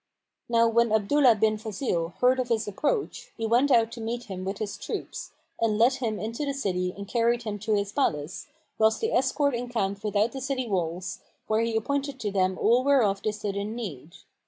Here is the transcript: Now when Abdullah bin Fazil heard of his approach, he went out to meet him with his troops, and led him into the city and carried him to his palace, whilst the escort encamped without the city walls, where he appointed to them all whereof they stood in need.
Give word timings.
Now 0.49 0.67
when 0.67 0.91
Abdullah 0.91 1.35
bin 1.35 1.59
Fazil 1.59 2.15
heard 2.21 2.39
of 2.39 2.49
his 2.49 2.67
approach, 2.67 3.29
he 3.37 3.45
went 3.45 3.69
out 3.69 3.91
to 3.91 4.01
meet 4.01 4.23
him 4.23 4.43
with 4.43 4.57
his 4.57 4.75
troops, 4.75 5.29
and 5.59 5.77
led 5.77 5.93
him 5.97 6.17
into 6.19 6.43
the 6.43 6.55
city 6.55 6.91
and 6.97 7.07
carried 7.07 7.43
him 7.43 7.59
to 7.59 7.75
his 7.75 7.91
palace, 7.91 8.47
whilst 8.79 8.99
the 8.99 9.11
escort 9.13 9.53
encamped 9.53 10.03
without 10.03 10.31
the 10.31 10.41
city 10.41 10.67
walls, 10.67 11.19
where 11.45 11.61
he 11.61 11.75
appointed 11.77 12.19
to 12.21 12.31
them 12.31 12.57
all 12.57 12.83
whereof 12.83 13.21
they 13.21 13.31
stood 13.31 13.55
in 13.55 13.75
need. 13.75 14.15